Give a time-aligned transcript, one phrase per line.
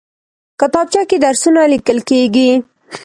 [0.59, 2.49] کتابچه کې درسونه لیکل کېږي